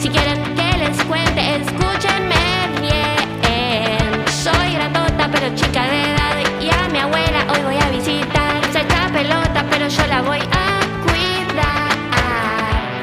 Si 0.00 0.08
quieren 0.08 0.42
que 0.56 0.78
les 0.78 1.00
cuente, 1.04 1.54
escúchenme 1.54 2.34
bien. 2.80 4.24
Soy 4.26 4.74
grandota, 4.74 5.28
pero 5.30 5.54
chica 5.54 5.84
de 5.84 6.10
edad. 6.10 6.60
Y 6.60 6.68
a 6.68 6.88
mi 6.88 6.98
abuela 6.98 7.46
hoy 7.50 7.62
voy 7.62 7.76
a 7.76 7.88
visitar. 7.90 8.60
Se 8.72 8.80
echa 8.80 9.08
pelota, 9.12 9.64
pero 9.70 9.86
yo 9.86 10.06
la 10.08 10.22
voy 10.22 10.40
a 10.40 10.80
cuidar. 11.04 11.92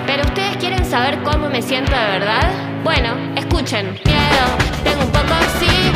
Pero 0.06 0.24
ustedes 0.24 0.58
quieren 0.58 0.84
saber 0.84 1.24
cómo 1.24 1.48
me 1.48 1.62
siento 1.62 1.92
de 1.92 2.20
verdad? 2.20 2.52
Bueno, 2.84 3.16
escuchen. 3.38 3.98
Miedo, 4.04 4.46
tengo 4.84 5.04
un 5.04 5.12
poco 5.12 5.36
sí. 5.58 5.89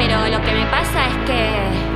pero 0.00 0.28
lo 0.28 0.42
que 0.42 0.52
me 0.52 0.64
pasa 0.70 1.08
es 1.08 1.16
que... 1.26 1.89